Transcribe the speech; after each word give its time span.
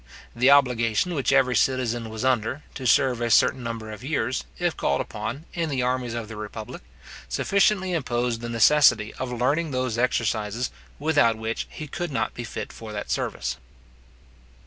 The 0.35 0.49
obligation 0.49 1.13
which 1.13 1.31
every 1.31 1.55
citizen 1.55 2.09
was 2.09 2.25
under, 2.25 2.63
to 2.73 2.87
serve 2.87 3.21
a 3.21 3.29
certain 3.29 3.61
number 3.61 3.91
of 3.91 4.03
years, 4.03 4.45
if 4.57 4.75
called 4.75 4.99
upon, 4.99 5.45
in 5.53 5.69
the 5.69 5.83
armies 5.83 6.15
of 6.15 6.27
the 6.27 6.35
republic, 6.35 6.81
sufficiently 7.29 7.93
imposed 7.93 8.41
the 8.41 8.49
necessity 8.49 9.13
of 9.19 9.31
learning 9.31 9.69
those 9.69 9.99
exercises, 9.99 10.71
without 10.97 11.37
which 11.37 11.67
he 11.69 11.85
could 11.85 12.11
not 12.11 12.33
be 12.33 12.43
fit 12.43 12.73
for 12.73 12.91
that 12.93 13.11
service. 13.11 13.57